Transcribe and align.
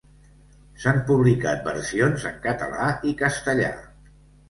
S'han 0.83 1.01
publicat 1.09 1.63
versions 1.69 2.27
en 2.33 2.43
català 2.49 2.91
i 3.13 3.17
castellà. 3.25 3.73